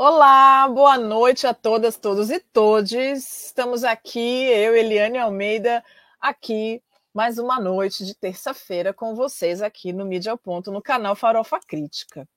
[0.00, 3.46] Olá, boa noite a todas, todos e todes.
[3.46, 5.84] Estamos aqui, eu, Eliane Almeida,
[6.20, 6.80] aqui
[7.12, 11.58] mais uma noite de terça-feira com vocês aqui no Mídia ao Ponto, no canal Farofa
[11.58, 12.28] Crítica.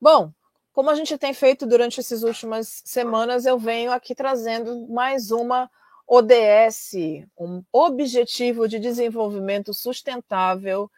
[0.00, 0.32] Bom,
[0.72, 5.70] como a gente tem feito durante essas últimas semanas, eu venho aqui trazendo mais uma
[6.06, 6.94] ODS,
[7.38, 10.90] um Objetivo de Desenvolvimento Sustentável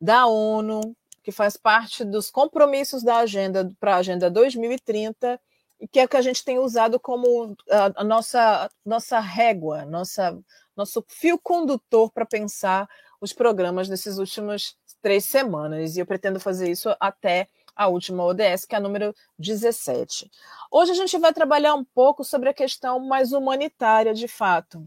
[0.00, 5.40] da ONU, que faz parte dos compromissos da agenda para a Agenda 2030
[5.80, 9.86] e que é o que a gente tem usado como a, a nossa, nossa régua,
[9.86, 10.38] nossa,
[10.76, 12.86] nosso fio condutor para pensar
[13.20, 15.96] os programas dessas últimas três semanas.
[15.96, 20.30] E eu pretendo fazer isso até a última ODS, que é a número 17.
[20.70, 24.86] Hoje a gente vai trabalhar um pouco sobre a questão mais humanitária, de fato,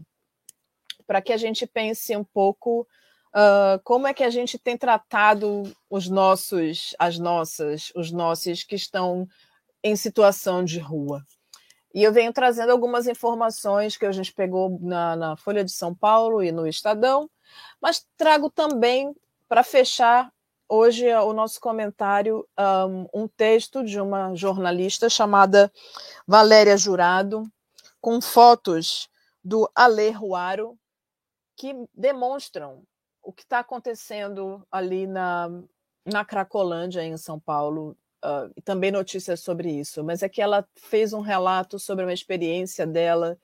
[1.04, 2.86] para que a gente pense um pouco
[3.38, 8.74] Uh, como é que a gente tem tratado os nossos, as nossas, os nossos que
[8.74, 9.28] estão
[9.80, 11.24] em situação de rua?
[11.94, 15.94] E eu venho trazendo algumas informações que a gente pegou na, na Folha de São
[15.94, 17.30] Paulo e no Estadão,
[17.80, 19.14] mas trago também,
[19.48, 20.32] para fechar
[20.68, 25.72] hoje o nosso comentário, um, um texto de uma jornalista chamada
[26.26, 27.44] Valéria Jurado,
[28.00, 29.08] com fotos
[29.44, 30.76] do Ale Ruaro,
[31.56, 32.82] que demonstram
[33.28, 35.50] o que está acontecendo ali na,
[36.02, 40.66] na Cracolândia, em São Paulo, uh, e também notícias sobre isso, mas é que ela
[40.74, 43.38] fez um relato sobre uma experiência dela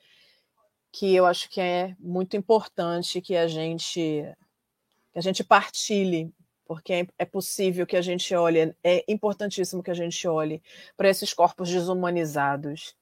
[0.91, 4.25] que eu acho que é muito importante que a gente
[5.13, 6.33] que a gente partilhe,
[6.65, 10.63] porque é, é possível que a gente olhe, é importantíssimo que a gente olhe
[10.97, 12.97] para esses corpos desumanizados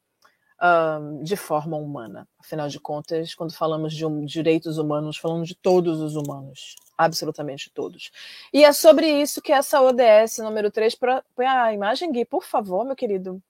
[0.63, 2.29] um, de forma humana.
[2.39, 7.71] Afinal de contas, quando falamos de um, direitos humanos, falamos de todos os humanos, absolutamente
[7.71, 8.13] todos.
[8.53, 12.85] E é sobre isso que essa ODS número 3, põe a imagem, Gui, por favor,
[12.85, 13.43] meu querido.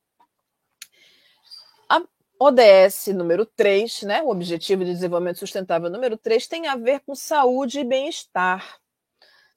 [1.88, 2.02] A
[2.38, 7.14] ODS número 3, né, o Objetivo de Desenvolvimento Sustentável número 3, tem a ver com
[7.14, 8.80] saúde e bem-estar.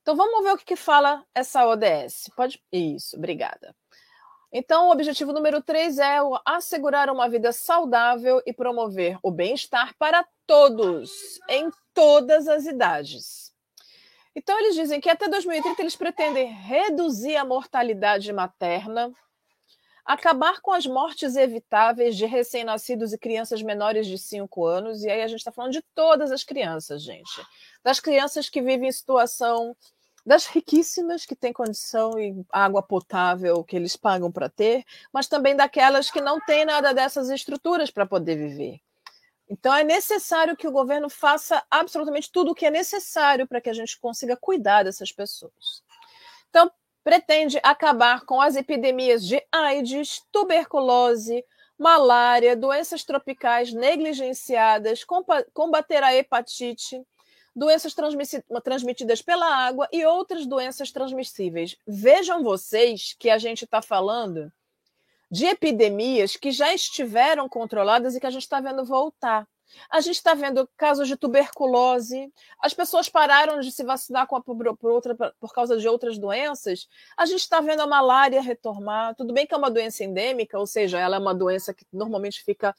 [0.02, 2.30] Então vamos ver o que, que fala essa ODS.
[2.36, 2.62] Pode.
[2.72, 3.76] Isso, obrigada.
[4.58, 10.26] Então, o objetivo número três é assegurar uma vida saudável e promover o bem-estar para
[10.48, 11.12] todos,
[11.50, 13.54] em todas as idades.
[14.34, 19.12] Então, eles dizem que até 2030 eles pretendem reduzir a mortalidade materna,
[20.06, 25.22] acabar com as mortes evitáveis de recém-nascidos e crianças menores de 5 anos, e aí
[25.22, 27.46] a gente está falando de todas as crianças, gente.
[27.84, 29.76] Das crianças que vivem em situação
[30.26, 35.56] das riquíssimas que têm condição e água potável que eles pagam para ter, mas também
[35.56, 38.80] daquelas que não têm nada dessas estruturas para poder viver.
[39.48, 43.70] Então é necessário que o governo faça absolutamente tudo o que é necessário para que
[43.70, 45.84] a gente consiga cuidar dessas pessoas.
[46.50, 46.72] Então,
[47.04, 51.46] pretende acabar com as epidemias de AIDS, tuberculose,
[51.78, 55.06] malária, doenças tropicais negligenciadas,
[55.54, 57.06] combater a hepatite,
[57.56, 57.96] doenças
[58.64, 61.78] transmitidas pela água e outras doenças transmissíveis.
[61.88, 64.52] Vejam vocês que a gente está falando
[65.32, 69.48] de epidemias que já estiveram controladas e que a gente está vendo voltar.
[69.90, 74.42] A gente está vendo casos de tuberculose, as pessoas pararam de se vacinar com a,
[74.42, 76.88] por, outra, por causa de outras doenças.
[77.18, 79.16] A gente está vendo a malária retomar.
[79.16, 82.44] Tudo bem que é uma doença endêmica, ou seja, ela é uma doença que normalmente
[82.44, 82.76] fica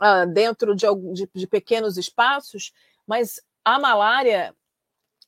[0.00, 2.72] uh, dentro de, de, de pequenos espaços,
[3.06, 3.42] mas
[3.74, 4.54] a malária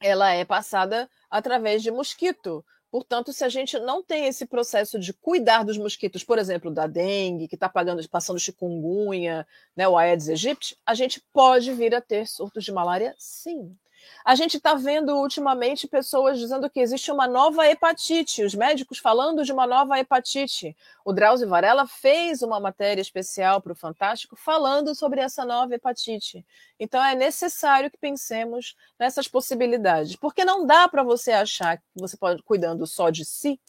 [0.00, 2.64] ela é passada através de mosquito.
[2.90, 6.86] Portanto, se a gente não tem esse processo de cuidar dos mosquitos, por exemplo, da
[6.86, 7.70] dengue, que está
[8.10, 9.46] passando chikungunya,
[9.76, 13.76] né, o Aedes aegypti, a gente pode vir a ter surtos de malária, sim.
[14.24, 19.44] A gente está vendo ultimamente pessoas dizendo que existe uma nova hepatite, os médicos falando
[19.44, 20.76] de uma nova hepatite.
[21.04, 26.44] O Drauzio Varela fez uma matéria especial para o Fantástico falando sobre essa nova hepatite.
[26.78, 32.16] Então é necessário que pensemos nessas possibilidades, porque não dá para você achar que você
[32.16, 33.60] pode cuidando só de si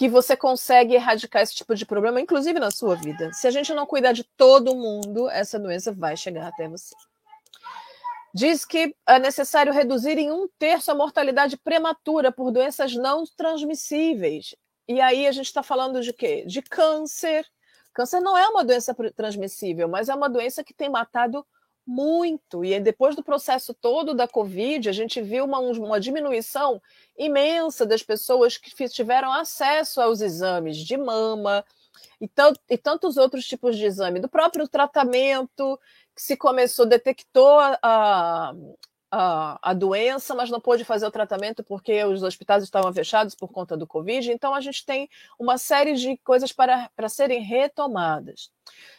[0.00, 3.30] que você consegue erradicar esse tipo de problema, inclusive na sua vida.
[3.34, 6.94] Se a gente não cuidar de todo mundo, essa doença vai chegar até você
[8.34, 14.54] diz que é necessário reduzir em um terço a mortalidade prematura por doenças não transmissíveis.
[14.88, 16.44] E aí a gente está falando de quê?
[16.46, 17.46] De câncer.
[17.92, 21.46] Câncer não é uma doença transmissível, mas é uma doença que tem matado
[21.86, 22.64] muito.
[22.64, 26.80] E depois do processo todo da Covid, a gente viu uma, uma diminuição
[27.18, 31.64] imensa das pessoas que tiveram acesso aos exames de mama
[32.20, 32.30] e,
[32.68, 35.78] e tantos outros tipos de exame, do próprio tratamento
[36.20, 38.54] que se começou, detectou a,
[39.10, 43.48] a, a doença, mas não pôde fazer o tratamento porque os hospitais estavam fechados por
[43.48, 44.30] conta do Covid.
[44.30, 45.08] Então, a gente tem
[45.38, 48.50] uma série de coisas para, para serem retomadas.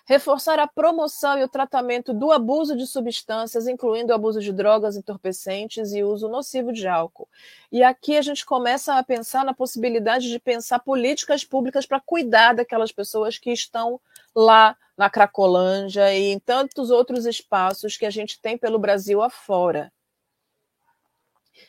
[0.05, 4.97] Reforçar a promoção e o tratamento do abuso de substâncias, incluindo o abuso de drogas
[4.97, 7.29] entorpecentes e uso nocivo de álcool.
[7.71, 12.53] E aqui a gente começa a pensar na possibilidade de pensar políticas públicas para cuidar
[12.53, 14.01] daquelas pessoas que estão
[14.35, 19.91] lá na Cracolândia e em tantos outros espaços que a gente tem pelo Brasil afora.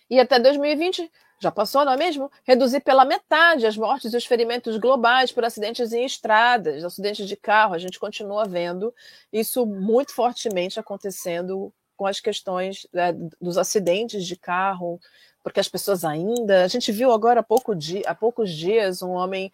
[0.09, 1.11] E até 2020,
[1.41, 2.31] já passou, não é mesmo?
[2.45, 7.37] Reduzir pela metade as mortes e os ferimentos globais por acidentes em estradas, acidentes de
[7.37, 7.75] carro.
[7.75, 8.95] A gente continua vendo
[9.33, 15.01] isso muito fortemente acontecendo com as questões né, dos acidentes de carro,
[15.43, 16.65] porque as pessoas ainda.
[16.65, 17.73] A gente viu agora há, pouco
[18.07, 19.53] há poucos dias um homem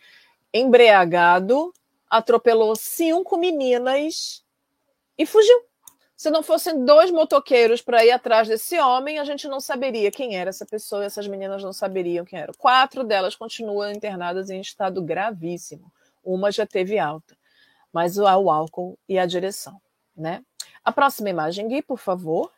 [0.53, 1.73] embriagado
[2.11, 4.45] atropelou cinco meninas
[5.17, 5.69] e fugiu.
[6.17, 10.37] Se não fossem dois motoqueiros para ir atrás desse homem, a gente não saberia quem
[10.37, 12.53] era essa pessoa, essas meninas não saberiam quem era.
[12.55, 15.93] Quatro delas continuam internadas em estado gravíssimo.
[16.25, 17.37] Uma já teve alta.
[17.93, 19.81] Mas o, o álcool e a direção,
[20.17, 20.43] né?
[20.85, 22.51] A próxima imagem, Gui, por favor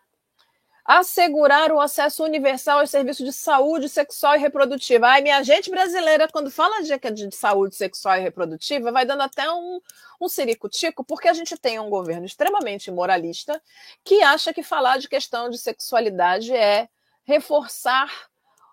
[0.99, 5.07] assegurar o acesso universal aos serviços de saúde sexual e reprodutiva.
[5.07, 9.49] Ai, minha gente brasileira, quando fala de, de saúde sexual e reprodutiva, vai dando até
[9.53, 9.81] um,
[10.21, 13.63] um ciricutico, porque a gente tem um governo extremamente moralista
[14.03, 16.89] que acha que falar de questão de sexualidade é
[17.23, 18.11] reforçar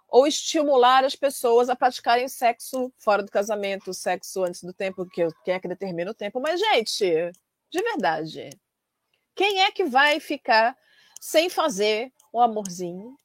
[0.09, 5.27] ou estimular as pessoas a praticarem sexo fora do casamento, sexo antes do tempo, que
[5.45, 6.41] quem é que determina o tempo.
[6.41, 7.31] Mas, gente,
[7.69, 8.49] de verdade,
[9.35, 10.75] quem é que vai ficar
[11.19, 13.17] sem fazer o amorzinho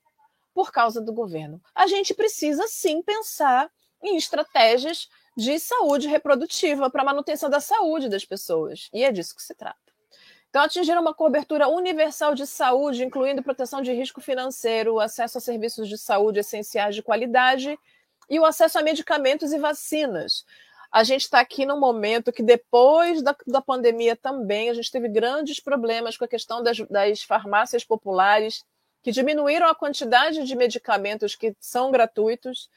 [0.55, 1.61] por causa do governo.
[1.75, 3.71] A gente precisa sim pensar
[4.03, 8.89] em estratégias de saúde reprodutiva para manutenção da saúde das pessoas.
[8.93, 9.79] E é disso que se trata.
[10.51, 15.89] Então, atingir uma cobertura universal de saúde, incluindo proteção de risco financeiro, acesso a serviços
[15.89, 17.79] de saúde essenciais de qualidade
[18.29, 20.45] e o acesso a medicamentos e vacinas
[20.93, 25.09] a gente está aqui num momento que, depois da, da pandemia também, a gente teve
[25.09, 28.63] grandes problemas com a questão das, das farmácias populares,
[29.03, 32.69] que diminuíram a quantidade de medicamentos que são gratuitos.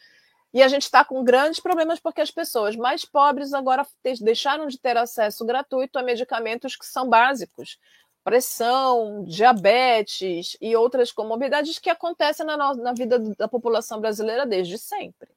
[0.54, 3.86] E a gente está com grandes problemas porque as pessoas mais pobres agora
[4.22, 7.78] deixaram de ter acesso gratuito a medicamentos que são básicos.
[8.24, 15.35] Pressão, diabetes e outras comorbidades que acontecem na, na vida da população brasileira desde sempre.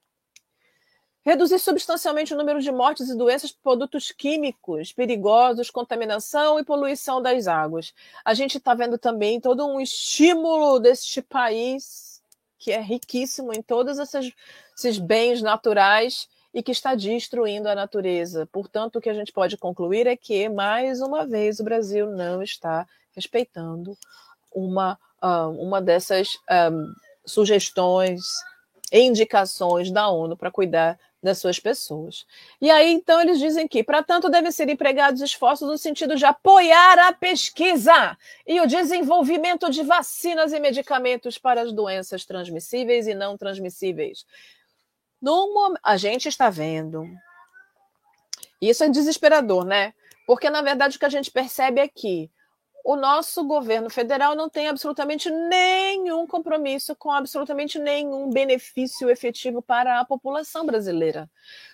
[1.29, 7.21] Reduzir substancialmente o número de mortes e doenças por produtos químicos perigosos, contaminação e poluição
[7.21, 7.93] das águas.
[8.25, 12.23] A gente está vendo também todo um estímulo deste país,
[12.59, 14.33] que é riquíssimo em todos esses,
[14.75, 18.49] esses bens naturais e que está destruindo a natureza.
[18.51, 22.43] Portanto, o que a gente pode concluir é que, mais uma vez, o Brasil não
[22.43, 23.99] está respeitando
[24.51, 26.71] uma, ah, uma dessas um, ah,
[27.27, 28.23] sugestões
[28.91, 32.27] indicações da ONU para cuidar das suas pessoas.
[32.61, 36.25] E aí, então, eles dizem que, para tanto, devem ser empregados esforços no sentido de
[36.25, 38.17] apoiar a pesquisa
[38.47, 44.25] e o desenvolvimento de vacinas e medicamentos para as doenças transmissíveis e não transmissíveis.
[45.21, 47.05] No, a gente está vendo.
[48.61, 49.93] Isso é desesperador, né?
[50.27, 52.31] Porque, na verdade, o que a gente percebe é que
[52.85, 60.01] o nosso governo federal não tem absolutamente nenhum compromisso com absolutamente nenhum benefício efetivo para
[60.01, 61.31] a população brasileira.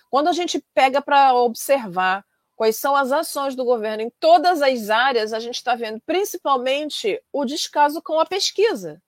[0.09, 4.89] Quando a gente pega para observar quais são as ações do governo em todas as
[4.89, 9.01] áreas, a gente está vendo principalmente o descaso com a pesquisa.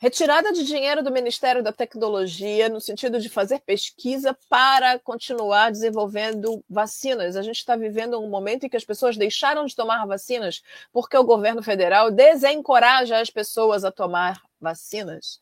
[0.00, 6.64] Retirada de dinheiro do Ministério da Tecnologia, no sentido de fazer pesquisa para continuar desenvolvendo
[6.70, 7.34] vacinas.
[7.34, 10.62] A gente está vivendo um momento em que as pessoas deixaram de tomar vacinas
[10.92, 15.40] porque o governo federal desencoraja as pessoas a tomar vacinas.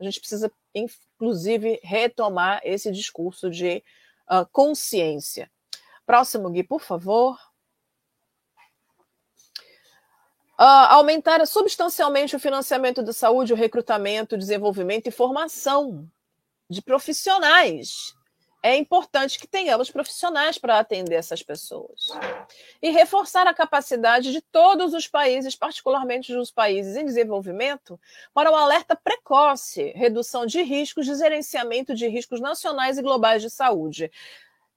[0.00, 3.84] A gente precisa, inclusive, retomar esse discurso de
[4.30, 5.50] uh, consciência.
[6.06, 7.38] Próximo, Gui, por favor.
[10.58, 16.10] Uh, aumentar substancialmente o financiamento da saúde, o recrutamento, o desenvolvimento e formação
[16.68, 18.16] de profissionais.
[18.60, 22.08] É importante que tenhamos profissionais para atender essas pessoas.
[22.82, 27.98] E reforçar a capacidade de todos os países, particularmente os países em desenvolvimento,
[28.34, 33.48] para o alerta precoce, redução de riscos, de gerenciamento de riscos nacionais e globais de
[33.48, 34.10] saúde.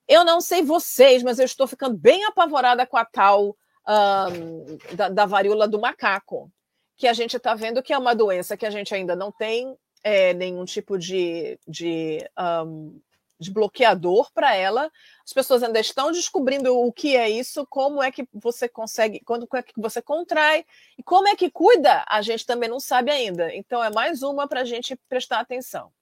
[0.06, 3.56] Eu não sei vocês, mas eu estou ficando bem apavorada com a tal
[3.88, 6.50] um, da, da, varíola do macaco,
[6.96, 9.76] que a gente está vendo que é uma doença que a gente ainda não tem
[10.04, 12.18] é, nenhum tipo de, de,
[12.64, 13.00] um,
[13.42, 14.90] desbloqueador para ela.
[15.24, 19.46] As pessoas ainda estão descobrindo o que é isso, como é que você consegue, quando
[19.54, 20.64] é que você contrai
[20.96, 23.54] e como é que cuida, a gente também não sabe ainda.
[23.54, 25.92] Então é mais uma para a gente prestar atenção.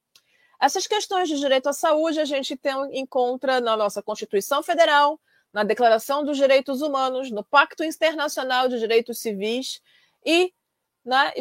[0.61, 5.19] Essas questões de direito à saúde a gente tem, encontra na nossa Constituição Federal,
[5.53, 9.81] na Declaração dos Direitos Humanos, no Pacto Internacional de Direitos Civis
[10.25, 10.53] e
[11.05, 11.33] na,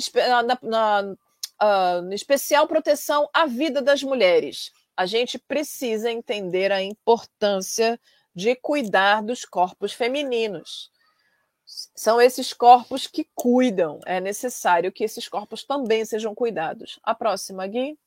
[0.62, 4.72] na, uh, na especial proteção à vida das mulheres.
[4.96, 8.00] A gente precisa entender a importância
[8.36, 10.92] de cuidar dos corpos femininos.
[11.96, 14.00] São esses corpos que cuidam.
[14.06, 17.00] É necessário que esses corpos também sejam cuidados.
[17.04, 17.98] A próxima, Gui.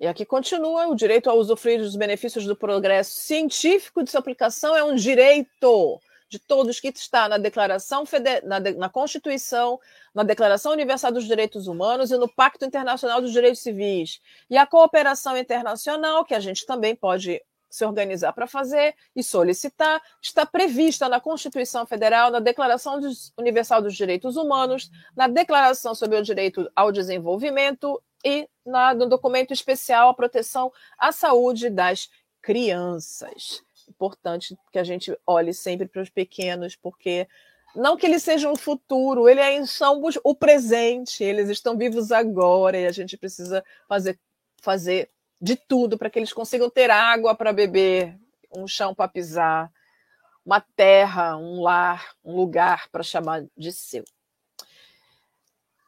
[0.00, 4.76] E aqui continua: o direito a usufruir dos benefícios do progresso científico de sua aplicação
[4.76, 8.44] é um direito de todos que está na Declaração Feder...
[8.44, 8.72] na, de...
[8.72, 9.78] na Constituição,
[10.12, 14.20] na Declaração Universal dos Direitos Humanos e no Pacto Internacional dos Direitos Civis.
[14.50, 20.00] E a cooperação internacional, que a gente também pode se organizar para fazer e solicitar,
[20.22, 23.00] está prevista na Constituição Federal, na Declaração
[23.36, 29.52] Universal dos Direitos Humanos, na Declaração sobre o Direito ao Desenvolvimento e na, no documento
[29.52, 32.08] especial à proteção à saúde das
[32.40, 33.62] crianças.
[33.88, 37.28] Importante que a gente olhe sempre para os pequenos, porque
[37.74, 42.86] não que eles sejam o futuro, eles são o presente, eles estão vivos agora e
[42.86, 44.18] a gente precisa fazer,
[44.62, 48.16] fazer de tudo para que eles consigam ter água para beber,
[48.56, 49.70] um chão para pisar,
[50.44, 54.04] uma terra, um lar, um lugar para chamar de seu.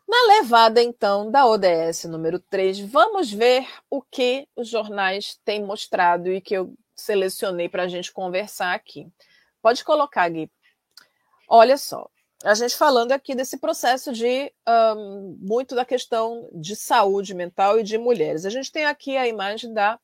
[0.08, 6.32] Na levada, então, da ODS número 3, vamos ver o que os jornais têm mostrado
[6.32, 9.08] e que eu selecionei para a gente conversar aqui.
[9.60, 10.50] Pode colocar, Gui.
[11.48, 12.08] Olha só,
[12.44, 14.52] a gente falando aqui desse processo de
[14.96, 18.44] um, muito da questão de saúde mental e de mulheres.
[18.44, 19.98] A gente tem aqui a imagem da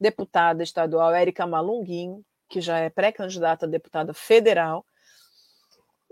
[0.00, 4.84] deputada estadual Érica Malunguinho, que já é pré-candidata a deputada federal,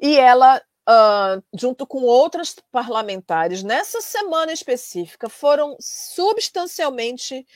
[0.00, 7.46] e ela uh, junto com outras parlamentares, nessa semana específica, foram substancialmente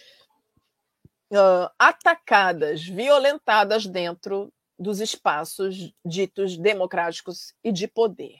[1.33, 8.37] uh, atacadas, violentadas dentro dos espaços ditos democráticos e de poder.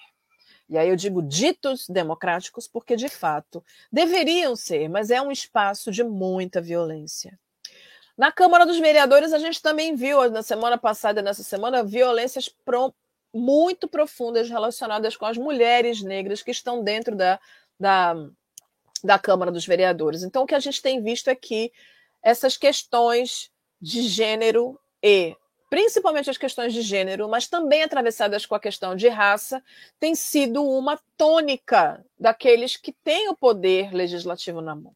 [0.69, 3.63] E aí eu digo ditos democráticos porque, de fato,
[3.93, 7.39] deveriam ser, mas é um espaço de muita violência.
[8.17, 12.49] Na Câmara dos Vereadores, a gente também viu, na semana passada e nessa semana, violências
[13.35, 17.41] muito profundas relacionadas com as mulheres negras que estão dentro da,
[17.79, 18.15] da,
[19.03, 20.23] da Câmara dos Vereadores.
[20.23, 21.73] Então, o que a gente tem visto é que
[22.23, 23.51] essas questões
[23.81, 25.37] de gênero e
[25.69, 29.61] principalmente as questões de gênero, mas também atravessadas com a questão de raça,
[29.99, 34.95] tem sido uma tônica daqueles que têm o poder legislativo na mão.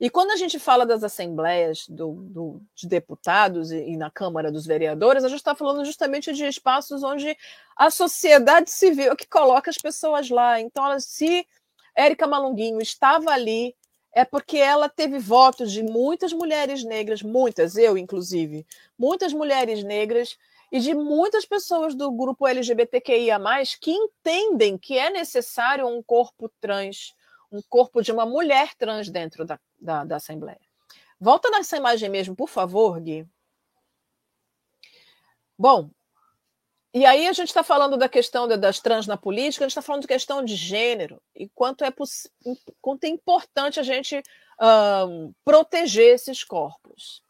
[0.00, 4.50] E quando a gente fala das assembleias do, do, de deputados e, e, na Câmara
[4.50, 7.36] dos Vereadores, a gente está falando justamente de espaços onde
[7.76, 10.58] a sociedade civil que coloca as pessoas lá.
[10.58, 11.46] Então, se
[11.94, 13.76] Érica Malunguinho estava ali,
[14.14, 18.66] é porque ela teve votos de muitas mulheres negras, muitas, eu inclusive,
[18.98, 20.38] muitas mulheres negras
[20.72, 23.38] e de muitas pessoas do grupo LGBTQIA,
[23.78, 27.14] que entendem que é necessário um corpo trans
[27.50, 30.60] um corpo de uma mulher trans dentro da, da, da Assembleia.
[31.18, 33.26] Volta nessa imagem mesmo, por favor, Gui.
[35.58, 35.90] Bom,
[36.92, 39.82] e aí a gente está falando da questão das trans na política, a gente está
[39.82, 41.92] falando de questão de gênero e quanto é,
[42.80, 44.20] quanto é importante a gente
[45.06, 47.22] um, proteger esses corpos.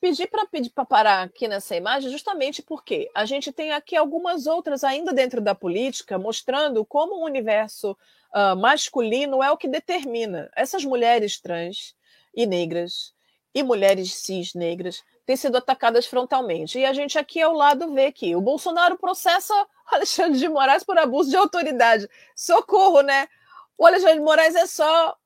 [0.00, 4.46] Pedi para pedir para parar aqui nessa imagem justamente porque a gente tem aqui algumas
[4.46, 7.92] outras ainda dentro da política mostrando como o universo
[8.34, 10.50] uh, masculino é o que determina.
[10.56, 11.94] Essas mulheres trans
[12.34, 13.12] e negras
[13.54, 16.78] e mulheres cis negras têm sido atacadas frontalmente.
[16.78, 19.54] E a gente aqui ao lado vê que o Bolsonaro processa
[19.86, 22.08] Alexandre de Moraes por abuso de autoridade.
[22.34, 23.28] Socorro, né?
[23.76, 25.16] O Alexandre de Moraes é só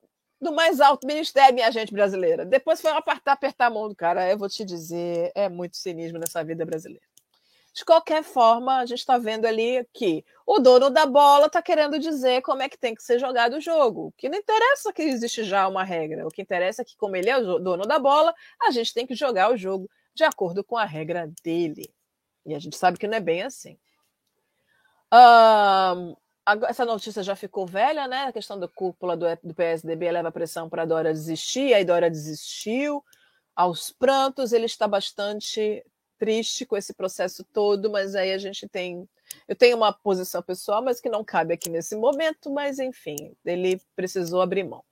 [0.45, 2.45] do mais alto ministério, minha gente brasileira.
[2.45, 4.29] Depois foi apertar, apertar a mão do cara.
[4.29, 7.05] Eu vou te dizer, é muito cinismo nessa vida brasileira.
[7.73, 11.99] De qualquer forma, a gente está vendo ali que o dono da bola está querendo
[11.99, 14.13] dizer como é que tem que ser jogado o jogo.
[14.15, 16.25] Que não interessa que existe já uma regra.
[16.25, 19.05] O que interessa é que, como ele é o dono da bola, a gente tem
[19.05, 21.93] que jogar o jogo de acordo com a regra dele.
[22.45, 23.77] E a gente sabe que não é bem assim.
[25.13, 26.15] Um,
[26.67, 28.25] essa notícia já ficou velha, né?
[28.25, 32.09] A questão da cúpula do, do PSDB leva pressão para a Dora desistir, aí Dora
[32.09, 33.03] desistiu.
[33.55, 35.83] Aos prantos, ele está bastante
[36.17, 39.07] triste com esse processo todo, mas aí a gente tem.
[39.47, 43.81] Eu tenho uma posição pessoal, mas que não cabe aqui nesse momento, mas enfim, ele
[43.95, 44.83] precisou abrir mão.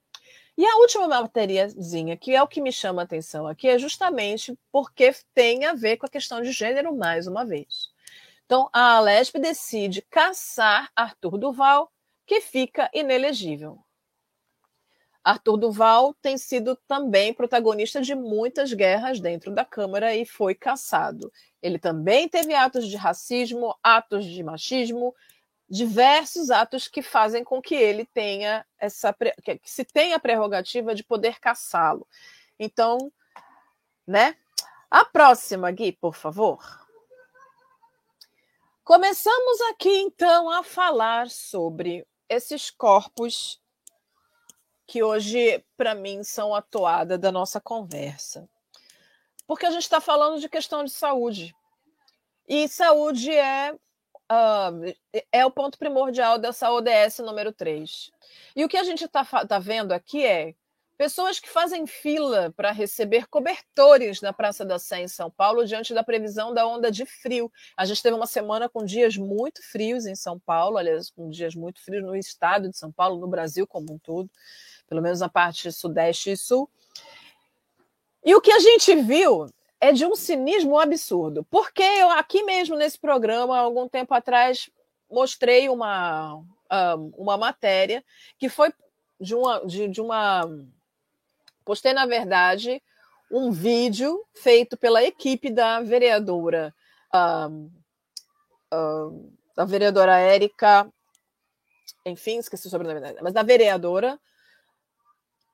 [0.57, 4.57] E a última matériazinha, que é o que me chama a atenção aqui, é justamente
[4.71, 7.92] porque tem a ver com a questão de gênero, mais uma vez.
[8.53, 11.91] Então, a Alesp decide caçar Arthur Duval,
[12.23, 13.79] que fica inelegível.
[15.23, 21.33] Arthur Duval tem sido também protagonista de muitas guerras dentro da Câmara e foi caçado.
[21.63, 25.15] Ele também teve atos de racismo, atos de machismo,
[25.67, 31.03] diversos atos que fazem com que ele tenha essa que se tenha a prerrogativa de
[31.03, 32.07] poder caçá-lo.
[32.59, 33.11] Então,
[34.05, 34.35] né?
[34.91, 36.82] A próxima, Gui, por favor.
[38.83, 43.57] Começamos aqui então a falar sobre esses corpos
[44.85, 48.45] que hoje, para mim, são a toada da nossa conversa.
[49.47, 51.55] Porque a gente está falando de questão de saúde.
[52.45, 58.11] E saúde é, uh, é o ponto primordial dessa ODS número 3.
[58.53, 60.53] E o que a gente está tá vendo aqui é
[60.97, 65.93] pessoas que fazem fila para receber cobertores na Praça da Sé, em São Paulo, diante
[65.93, 67.51] da previsão da onda de frio.
[67.75, 71.55] A gente teve uma semana com dias muito frios em São Paulo, aliás, com dias
[71.55, 74.29] muito frios no estado de São Paulo, no Brasil como um todo
[74.93, 76.69] pelo menos na parte sudeste e sul.
[78.23, 79.47] E o que a gente viu
[79.81, 84.69] é de um cinismo absurdo, porque eu aqui mesmo nesse programa, algum tempo atrás,
[85.09, 86.39] mostrei uma,
[87.17, 88.03] uma matéria
[88.37, 88.71] que foi
[89.19, 90.43] de uma, de, de uma.
[91.63, 92.81] Postei, na verdade,
[93.31, 96.73] um vídeo feito pela equipe da vereadora.
[97.13, 97.71] Um,
[98.73, 100.91] um, da vereadora Érica,
[102.05, 104.19] enfim, esqueci o sobrenome, mas da vereadora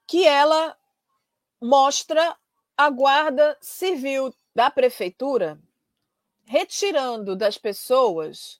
[0.08, 0.76] que ela
[1.62, 2.36] mostra
[2.76, 5.60] a guarda civil da prefeitura
[6.46, 8.60] retirando das pessoas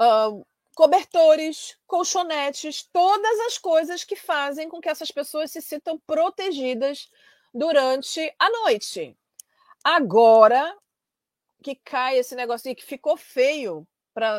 [0.00, 0.46] uh,
[0.80, 7.10] cobertores, colchonetes, todas as coisas que fazem com que essas pessoas se sintam protegidas
[7.52, 9.14] durante a noite.
[9.84, 10.74] Agora
[11.62, 14.38] que cai esse negócio que ficou feio para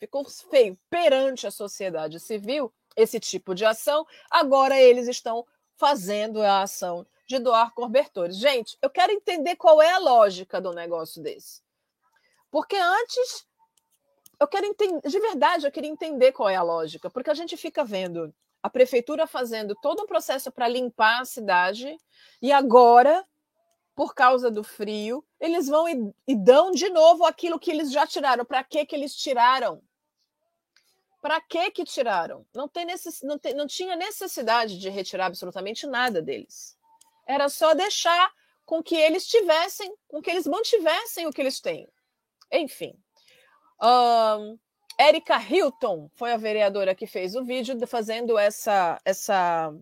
[0.00, 6.62] ficou feio perante a sociedade civil, esse tipo de ação, agora eles estão fazendo a
[6.62, 8.36] ação de doar cobertores.
[8.36, 11.62] Gente, eu quero entender qual é a lógica do negócio desse.
[12.50, 13.46] Porque antes,
[14.42, 17.56] eu quero entender, de verdade, eu queria entender qual é a lógica, porque a gente
[17.56, 21.96] fica vendo a prefeitura fazendo todo um processo para limpar a cidade
[22.40, 23.24] e agora,
[23.94, 28.04] por causa do frio, eles vão e, e dão de novo aquilo que eles já
[28.04, 28.44] tiraram.
[28.44, 29.80] Para que que eles tiraram?
[31.20, 32.44] Para que que tiraram?
[32.52, 33.22] Não, tem necess...
[33.22, 33.54] não, tem...
[33.54, 36.76] não tinha necessidade de retirar absolutamente nada deles.
[37.28, 38.32] Era só deixar
[38.64, 41.88] com que eles tivessem, com que eles mantivessem o que eles têm.
[42.50, 42.92] Enfim.
[43.82, 44.58] Um,
[44.98, 49.72] Érica Hilton foi a vereadora que fez o vídeo fazendo essa, essa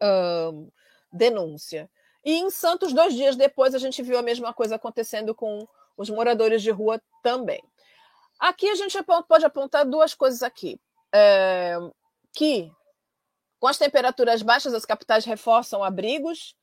[0.00, 0.70] um,
[1.12, 1.90] denúncia.
[2.24, 6.08] E em Santos, dois dias depois, a gente viu a mesma coisa acontecendo com os
[6.08, 7.62] moradores de rua também.
[8.38, 8.96] Aqui a gente
[9.28, 10.80] pode apontar duas coisas aqui.
[11.12, 11.76] É,
[12.32, 12.70] que
[13.60, 16.54] com as temperaturas baixas, as capitais reforçam abrigos.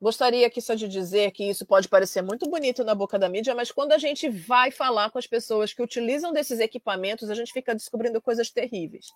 [0.00, 3.54] Gostaria aqui só de dizer que isso pode parecer muito bonito na boca da mídia,
[3.54, 7.52] mas quando a gente vai falar com as pessoas que utilizam desses equipamentos, a gente
[7.52, 9.06] fica descobrindo coisas terríveis.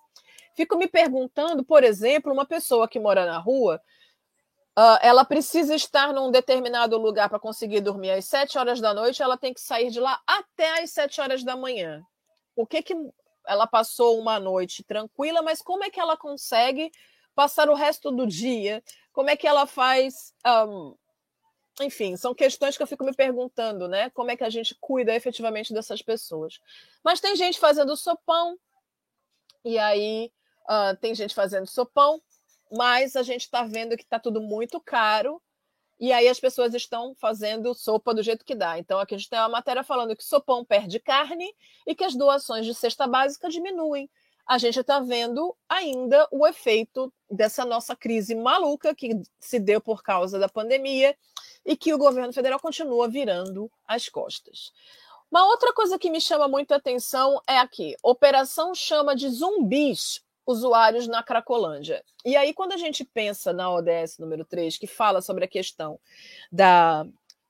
[0.55, 3.79] Fico me perguntando, por exemplo, uma pessoa que mora na rua,
[4.77, 9.21] Uh, ela precisa estar num determinado lugar para conseguir dormir às 7 horas da noite,
[9.21, 12.01] ela tem que sair de lá até às 7 horas da manhã.
[12.55, 12.95] O que que
[13.45, 16.89] ela passou uma noite tranquila, mas como é que ela consegue
[17.35, 18.81] passar o resto do dia?
[19.11, 20.33] Como é que ela faz?
[20.45, 20.95] Um,
[21.81, 24.09] enfim, são questões que eu fico me perguntando, né?
[24.11, 26.59] Como é que a gente cuida efetivamente dessas pessoas?
[27.03, 28.57] Mas tem gente fazendo sopão,
[29.63, 30.31] e aí
[30.69, 32.21] uh, tem gente fazendo sopão
[32.71, 35.41] mas a gente está vendo que está tudo muito caro
[35.99, 38.79] e aí as pessoas estão fazendo sopa do jeito que dá.
[38.79, 41.53] Então aqui a gente tem uma matéria falando que sopão perde carne
[41.85, 44.09] e que as doações de cesta básica diminuem.
[44.47, 50.03] A gente está vendo ainda o efeito dessa nossa crise maluca que se deu por
[50.03, 51.15] causa da pandemia
[51.65, 54.71] e que o governo federal continua virando as costas.
[55.31, 60.21] Uma outra coisa que me chama muito a atenção é aqui: operação chama de zumbis
[60.45, 62.03] usuários na Cracolândia.
[62.25, 65.99] E aí, quando a gente pensa na ODS número 3, que fala sobre a questão
[66.51, 67.05] da,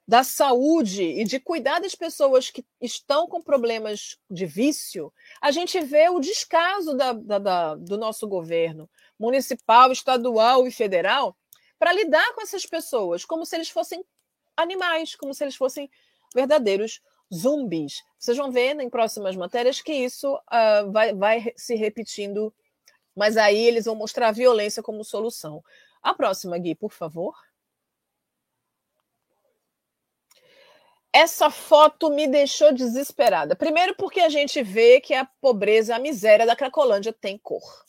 [0.08, 5.80] da saúde e de cuidar das pessoas que estão com problemas de vício, a gente
[5.80, 11.38] vê o descaso da, da, da, do nosso governo municipal, estadual e federal
[11.80, 14.04] para lidar com essas pessoas, como se eles fossem
[14.58, 15.90] animais, como se eles fossem
[16.34, 17.02] verdadeiros
[17.34, 18.04] zumbis.
[18.20, 22.54] Vocês vão ver em próximas matérias que isso uh, vai, vai se repetindo
[23.16, 25.64] Mas aí eles vão mostrar a violência como solução.
[26.02, 27.36] A próxima, Gui, por favor.
[31.14, 33.56] Essa foto me deixou desesperada.
[33.56, 37.86] Primeiro, porque a gente vê que a pobreza, a miséria da Cracolândia tem cor.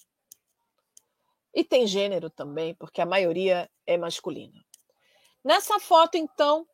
[1.55, 4.65] E tem gênero também, porque a maioria é masculina.
[5.45, 6.67] Nessa foto, então,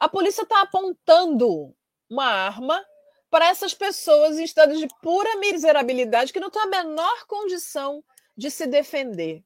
[0.00, 1.74] a polícia está apontando
[2.10, 2.84] uma arma
[3.30, 8.02] para essas pessoas em estado de pura miserabilidade que não têm a menor condição
[8.36, 9.44] de se defender.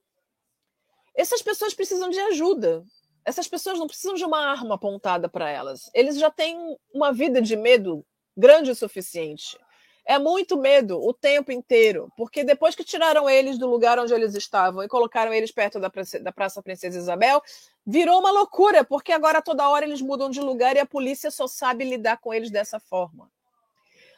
[1.14, 2.84] Essas pessoas precisam de ajuda
[3.28, 5.90] essas pessoas não precisam de uma arma apontada para elas.
[5.92, 6.56] Eles já têm
[6.94, 8.02] uma vida de medo
[8.34, 9.58] grande o suficiente.
[10.06, 14.34] É muito medo o tempo inteiro, porque depois que tiraram eles do lugar onde eles
[14.34, 17.42] estavam e colocaram eles perto da, da Praça Princesa Isabel,
[17.86, 21.46] virou uma loucura, porque agora toda hora eles mudam de lugar e a polícia só
[21.46, 23.30] sabe lidar com eles dessa forma.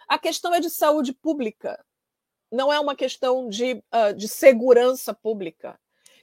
[0.06, 1.84] A questão é de saúde pública,
[2.52, 5.76] não é uma questão de, uh, de segurança pública.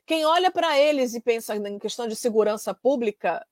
[0.07, 3.45] Quem olha para eles e pensa em questão de segurança pública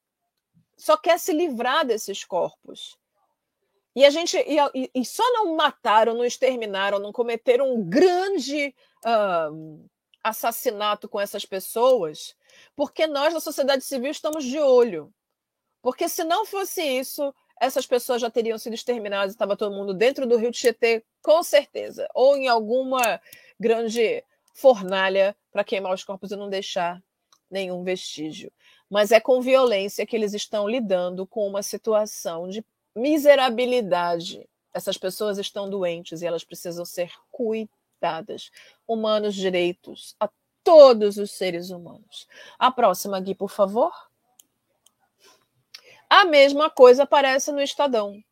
[0.78, 2.98] só quer se livrar desses corpos.
[3.94, 8.74] E a gente e, e só não mataram, não exterminaram, não cometeram um grande
[10.24, 12.36] assassinato com essas pessoas,
[12.74, 15.14] porque nós da sociedade civil estamos de olho.
[15.82, 20.26] Porque se não fosse isso, essas pessoas já teriam sido exterminadas, estava todo mundo dentro
[20.26, 23.22] do Rio Tietê, com certeza, ou em alguma
[23.60, 24.24] grande
[24.56, 27.04] fornalha para queimar os corpos e não deixar
[27.52, 28.52] nenhum vestígio.
[28.90, 32.66] Mas é com violência que eles estão lidando com uma situação de
[32.96, 34.48] miserabilidade.
[34.74, 38.50] Essas pessoas estão doentes e elas precisam ser cuidadas.
[38.88, 40.30] Humanos direitos a
[40.64, 42.28] todos os seres humanos.
[42.58, 43.92] A próxima, Gui, por favor.
[46.10, 48.24] A mesma coisa aparece no Estadão.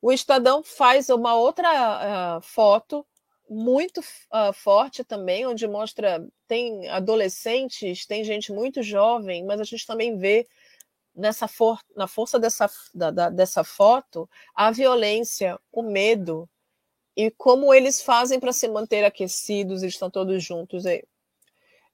[0.00, 3.06] O Estadão faz uma outra uh, foto
[3.52, 9.86] muito uh, forte também, onde mostra tem adolescentes, tem gente muito jovem, mas a gente
[9.86, 10.46] também vê
[11.14, 16.48] nessa for na força dessa, da, da, dessa foto a violência, o medo
[17.16, 20.84] e como eles fazem para se manter aquecidos, eles estão todos juntos.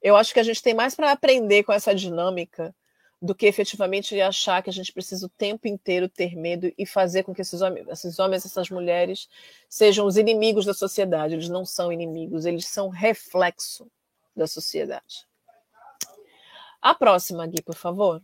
[0.00, 2.74] Eu acho que a gente tem mais para aprender com essa dinâmica
[3.20, 7.24] do que efetivamente achar que a gente precisa o tempo inteiro ter medo e fazer
[7.24, 9.28] com que esses homens, esses homens, essas mulheres
[9.68, 11.35] sejam os inimigos da sociedade.
[11.35, 13.90] Eles não são inimigos, eles são reflexo
[14.37, 15.26] da sociedade.
[16.81, 18.22] A próxima, Gui, por favor.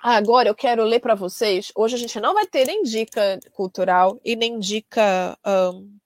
[0.00, 1.72] agora eu quero ler para vocês.
[1.74, 5.36] Hoje a gente não vai ter nem dica cultural e nem dica.
[5.44, 5.98] Um,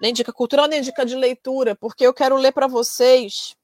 [0.00, 3.56] nem dica cultural, nem dica de leitura, porque eu quero ler para vocês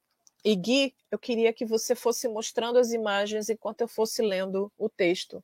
[0.44, 4.88] e Gui, eu queria que você fosse mostrando as imagens enquanto eu fosse lendo o
[4.88, 5.42] texto.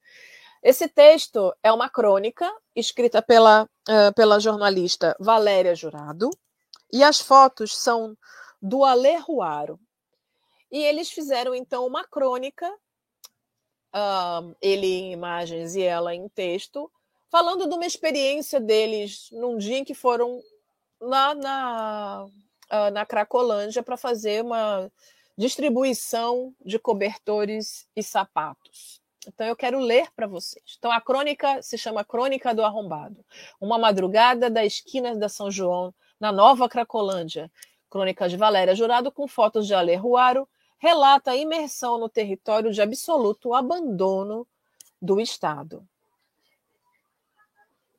[0.62, 6.30] Esse texto é uma crônica escrita pela, uh, pela jornalista Valéria Jurado,
[6.92, 8.16] e as fotos são
[8.60, 9.78] do Alê Ruaro.
[10.70, 12.68] E eles fizeram, então, uma crônica,
[13.94, 16.90] uh, ele em imagens e ela em texto,
[17.30, 20.42] falando de uma experiência deles num dia em que foram
[21.00, 22.26] lá na
[22.70, 24.90] uh, na Cracolândia para fazer uma
[25.36, 29.00] distribuição de cobertores e sapatos.
[29.26, 30.76] Então eu quero ler para vocês.
[30.78, 33.24] Então a crônica se chama Crônica do Arrombado.
[33.60, 37.50] Uma madrugada da esquina da São João, na Nova Cracolândia.
[37.90, 40.48] Crônica de Valéria Jurado com fotos de Ale Ruaro,
[40.78, 44.46] relata a imersão no território de absoluto abandono
[45.00, 45.86] do Estado.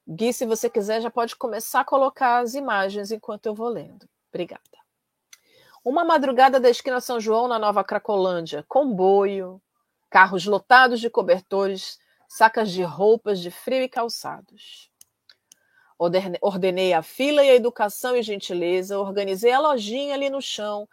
[0.08, 4.08] Gui, se você quiser, já pode começar a colocar as imagens enquanto eu vou lendo.
[4.30, 4.62] Obrigada.
[5.84, 8.64] Uma madrugada da esquina São João, na Nova Cracolândia.
[8.68, 9.62] Comboio,
[10.10, 14.92] carros lotados de cobertores, sacas de roupas de frio e calçados.
[15.98, 20.88] Ordenei a fila e a educação e gentileza, organizei a lojinha ali no chão,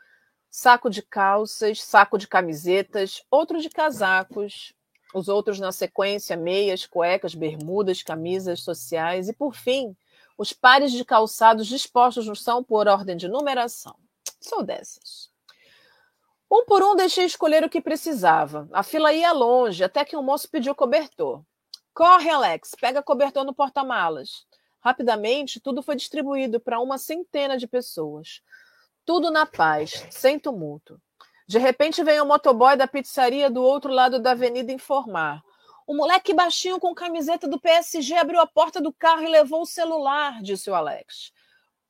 [0.50, 4.72] saco de calças, saco de camisetas, outro de casacos,
[5.12, 9.94] os outros na sequência, meias, cuecas, bermudas, camisas sociais e, por fim,
[10.36, 13.96] os pares de calçados dispostos no chão por ordem de numeração.
[14.40, 15.30] Sou dessas.
[16.50, 18.68] Um por um deixei escolher o que precisava.
[18.72, 21.42] A fila ia longe, até que um moço pediu cobertor.
[21.92, 24.46] Corre, Alex, pega cobertor no porta-malas.
[24.80, 28.42] Rapidamente, tudo foi distribuído para uma centena de pessoas.
[29.04, 31.00] Tudo na paz, sem tumulto.
[31.46, 35.42] De repente veio o motoboy da pizzaria do outro lado da avenida informar.
[35.86, 39.66] O moleque baixinho com camiseta do PSG abriu a porta do carro e levou o
[39.66, 41.30] celular, disse o Alex.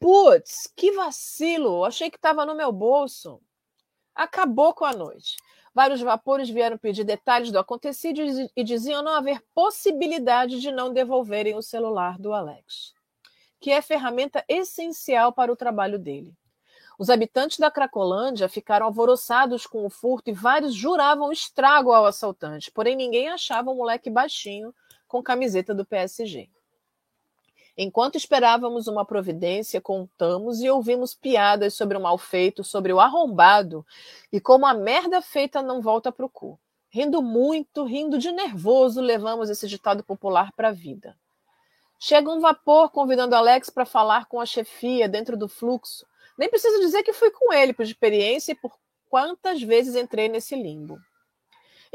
[0.00, 1.84] Putz, que vacilo!
[1.84, 3.40] Achei que estava no meu bolso.
[4.14, 5.36] Acabou com a noite.
[5.72, 8.20] Vários vapores vieram pedir detalhes do acontecido
[8.56, 12.92] e diziam não haver possibilidade de não devolverem o celular do Alex,
[13.60, 16.32] que é ferramenta essencial para o trabalho dele.
[16.98, 22.70] Os habitantes da Cracolândia ficaram alvoroçados com o furto e vários juravam estrago ao assaltante,
[22.70, 24.74] porém ninguém achava o moleque baixinho
[25.08, 26.48] com camiseta do PSG.
[27.76, 33.84] Enquanto esperávamos uma providência, contamos e ouvimos piadas sobre o mal feito, sobre o arrombado
[34.32, 36.58] e como a merda feita não volta para o cu.
[36.88, 41.16] Rindo muito, rindo de nervoso, levamos esse ditado popular para a vida.
[41.98, 46.06] Chega um vapor convidando Alex para falar com a chefia dentro do fluxo.
[46.38, 48.76] Nem preciso dizer que fui com ele por experiência e por
[49.08, 50.98] quantas vezes entrei nesse limbo.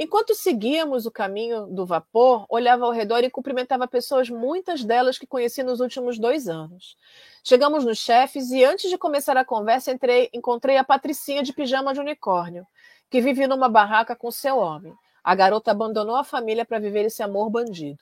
[0.02, 5.28] Enquanto seguíamos o caminho do vapor, olhava ao redor e cumprimentava pessoas, muitas delas que
[5.28, 6.96] conheci nos últimos dois anos.
[7.44, 11.94] Chegamos nos chefes e, antes de começar a conversa, entrei, encontrei a Patricinha de pijama
[11.94, 12.66] de unicórnio,
[13.10, 14.94] que vive numa barraca com seu homem.
[15.22, 18.00] A garota abandonou a família para viver esse amor bandido.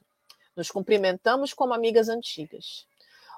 [0.55, 2.85] Nos cumprimentamos como amigas antigas.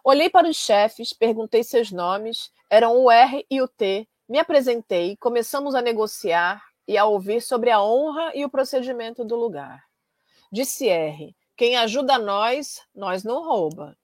[0.03, 5.17] Olhei para os chefes, perguntei seus nomes, eram o R e o T, me apresentei,
[5.17, 9.83] começamos a negociar, e a ouvir sobre a honra e o procedimento do lugar.
[10.51, 13.95] Disse R: Quem ajuda nós, nós não rouba.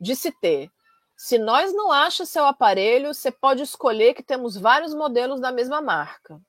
[0.00, 0.68] Disse T:
[1.16, 5.80] Se nós não acha seu aparelho, você pode escolher que temos vários modelos da mesma
[5.80, 6.40] marca.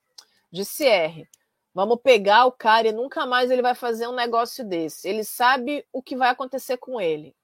[0.50, 1.28] Disse R:
[1.72, 5.08] Vamos pegar o cara e nunca mais ele vai fazer um negócio desse.
[5.08, 7.36] Ele sabe o que vai acontecer com ele.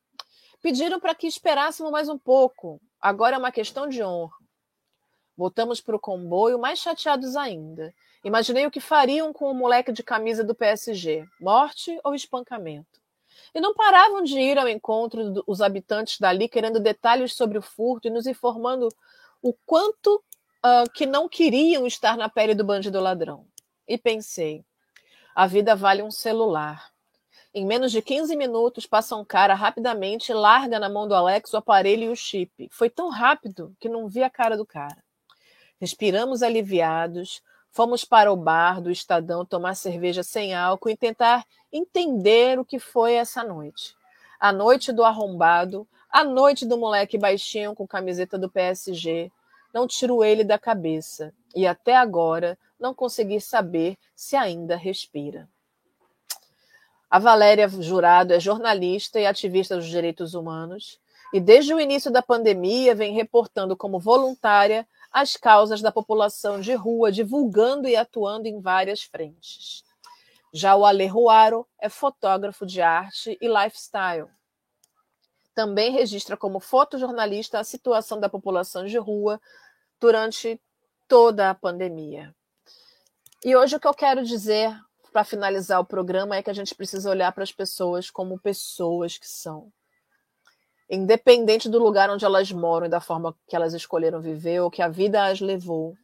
[0.65, 2.81] Pediram para que esperássemos mais um pouco.
[2.99, 4.33] Agora é uma questão de honra.
[5.37, 7.93] Voltamos para o comboio mais chateados ainda.
[8.25, 12.99] Imaginei o que fariam com o moleque de camisa do PSG: morte ou espancamento.
[13.55, 18.09] E não paravam de ir ao encontro dos habitantes dali, querendo detalhes sobre o furto
[18.09, 18.89] e nos informando
[19.43, 20.17] o quanto
[20.65, 23.47] uh, que não queriam estar na pele do bandido ladrão.
[23.87, 24.65] E pensei:
[25.35, 26.94] a vida vale um celular.
[27.55, 31.53] Em menos de 15 minutos, passa um cara rapidamente e larga na mão do Alex
[31.53, 32.69] o aparelho e o chip.
[32.73, 35.03] Foi tão rápido que não vi a cara do cara.
[35.81, 37.43] Respiramos aliviados,
[37.75, 42.79] Fomos para o bar do Estadão tomar cerveja sem álcool e tentar entender o que
[42.79, 43.97] foi essa noite.
[44.39, 49.29] A noite do arrombado, a noite do moleque baixinho com camiseta do PSG.
[49.73, 55.49] Não tiro ele da cabeça e até agora não consegui saber se ainda respira.
[57.15, 60.99] A Valéria Jurado é jornalista e ativista dos direitos humanos
[61.33, 66.75] e desde o início da pandemia vem reportando como voluntária as causas da população de
[66.75, 69.85] rua, divulgando e atuando em várias frentes.
[70.53, 74.27] Já o Ale Ruaro é fotógrafo de arte e lifestyle.
[75.55, 79.41] Também registra como fotojornalista a situação da população de rua
[80.01, 80.61] durante
[81.07, 82.35] toda a pandemia.
[83.45, 84.77] E hoje o que eu quero dizer
[85.15, 89.17] para finalizar o programa é que a gente precisa olhar para as pessoas como pessoas
[89.17, 89.73] que são
[90.91, 94.83] independente do lugar onde elas moram e da forma que elas escolheram viver ou que
[94.83, 95.95] a vida as levou.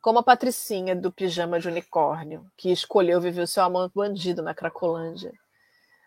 [0.00, 4.54] Como a Patricinha do pijama de unicórnio, que escolheu viver o seu amor bandido na
[4.54, 5.32] Cracolândia.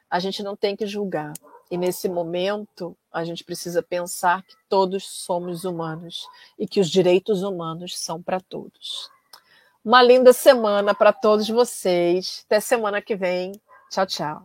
[0.10, 1.34] A gente não tem que julgar.
[1.70, 6.28] E nesse momento, a gente precisa pensar que todos somos humanos
[6.58, 9.08] e que os direitos humanos são para todos.
[9.88, 12.44] Uma linda semana para todos vocês.
[12.46, 13.54] Até semana que vem.
[13.90, 14.44] Tchau, tchau.